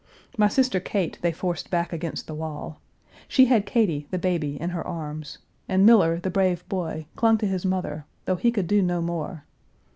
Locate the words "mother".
7.67-8.05